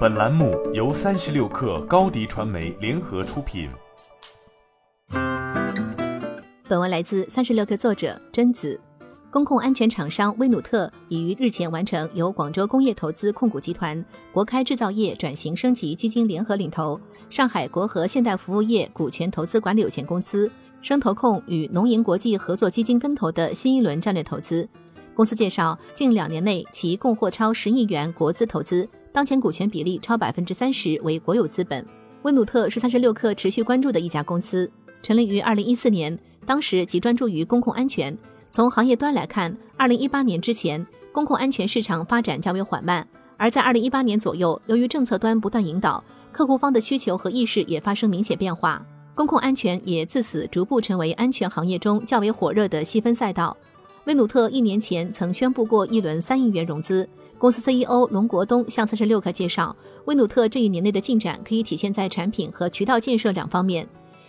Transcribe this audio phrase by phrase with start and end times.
[0.00, 3.70] 本栏目由三十六氪高低传媒联合出品。
[6.68, 8.78] 本文来自三十六氪作者贞子。
[9.30, 17.00] 公共安全厂商威努特已于日前完成由广州工业投资控股集团、国开制造业转型升级基金联合领投，
[17.30, 20.50] 上海国和现代服务业股权投资管理有限公司、
[20.82, 24.68] 生投控与农银国际合作基金跟投的新一轮战略投资。
[25.14, 31.84] 公司介绍，近两年内其共获超十亿元国资投资，当前股权比例超百分之三十为国有资本。
[32.22, 34.70] 威努特是三十六氪持续关注的一家公司，
[35.02, 38.16] 成立于二零一四年，当时即专注于公共安全。
[38.50, 43.02] 从行业端来看，二零一八年之前，公共安全市场发展较为缓慢；
[43.36, 48.84] 而在二零一八年左右，由于政策端不断引导，客户方的需求和意识也发生明显变化，
[49.14, 53.56] 公共安全也自此逐步成为安全行业中较为火热的细分赛道。
[54.04, 57.06] 威努特一年前曾宣布过一轮三亿元融资。
[57.36, 59.74] 公司 CEO 龙国东向三十六氪介绍，
[60.06, 63.86] 威努特这一年内的进展可以体现在产品和渠道建设两方面。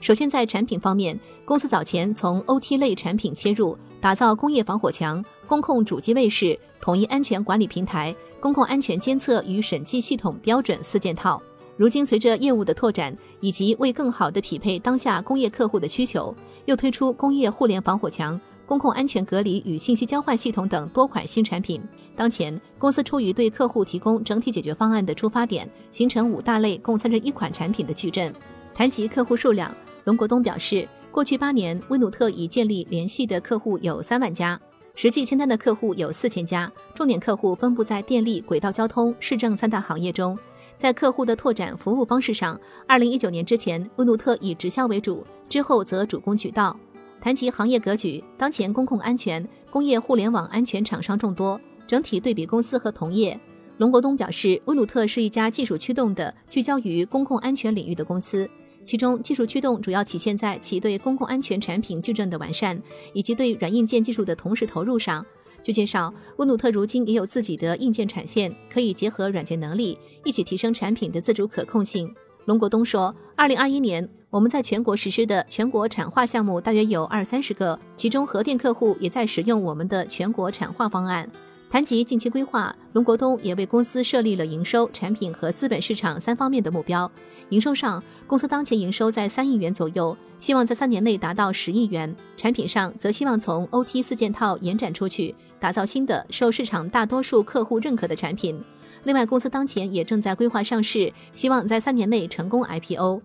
[0.00, 11.40] 首先，在产品方面，公司早前从 OT 类产品切入，打造工业防火墙、公控主机卫士、统一安全管理平台、公共安全监测与审计系统标准四件套。
[11.76, 16.34] 如今，随着业务的拓展，以及为更好地匹配当下工业客户的需求，
[16.66, 21.80] 又推出工业互联防火墙、公共安全隔离与信息交换系统等多款新产品。
[22.16, 28.32] 当前，公司出于对客户提供整体解决方案的出发点，形成五大类共三十一款产品的矩阵。
[28.72, 29.70] 谈及客户数量。
[30.04, 34.60] 龙国东表示，过去八年，威努特已建立联系的客户有三万家，
[34.94, 40.38] 实际签单的客户有四千家，重点客户分布在电力、轨道交通、市政三大行业中。
[40.76, 46.76] 在客户的拓展服务方式上，二零一九年之前，威努特以直销为主，之后则主攻渠道。
[47.24, 53.40] 谈及行业格局，当前公共安全、工业互联网安全厂商众多，整体对比公司和同业，
[53.78, 58.46] 龙国东表示，威努特是一家技术驱动的、聚焦于公共安全领域的公司。
[58.82, 62.78] 其中，技术驱动主要体现在其对公共安全产品矩阵的完善，
[63.14, 65.24] 以及对软硬件技术的同时投入上。
[65.62, 72.14] 据介绍，温努特如今也有自己的硬件产线，可以结合软件能力，一起提升产品的自主可控性。
[72.44, 81.30] 龙国东说，二零二一年我们在全国实施的全国产化项目大约有二三十个，其中核电客户也在使用我们的全国产化方案。
[81.70, 87.08] 谈及近期规划，龙国东也为公司设立了营收、产品和资本市场三方面的目标。
[87.50, 92.12] 营收上，公司当前营收在三亿元左右，希望在三年内达到十亿元。
[92.36, 98.60] 产品上，则希望从 OT 四件套延展出去，打造新的受市场大多数客户认可的产品。
[99.04, 103.22] 另外，公司当前也正在规划上市，希望在三年内成功 IPO。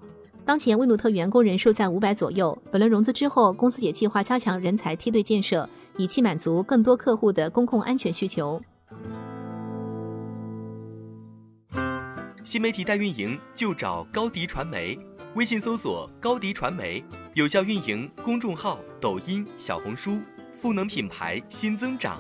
[0.50, 2.58] 当前威努特员工人数在五百左右。
[2.72, 8.60] 本轮融资之后，公司也计划加强人才梯队建设，以期满足更多客户的公共安全需求。
[12.44, 14.98] 新媒体代运营就找高迪传媒，
[15.36, 17.04] 微信搜索高迪传媒，
[17.36, 20.18] 有效运营公众号、抖音、小红书，
[20.60, 22.18] 赋能品牌新增长。